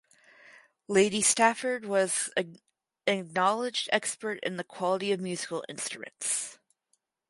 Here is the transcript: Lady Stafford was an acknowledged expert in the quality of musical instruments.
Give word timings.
Lady 0.87 1.21
Stafford 1.21 1.85
was 1.85 2.31
an 2.35 2.57
acknowledged 3.05 3.87
expert 3.91 4.39
in 4.41 4.57
the 4.57 4.63
quality 4.63 5.11
of 5.11 5.19
musical 5.19 5.63
instruments. 5.69 6.57